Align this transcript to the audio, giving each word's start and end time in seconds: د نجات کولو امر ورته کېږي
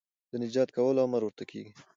د 0.31 0.33
نجات 0.43 0.69
کولو 0.75 0.99
امر 1.05 1.21
ورته 1.25 1.43
کېږي 1.51 1.71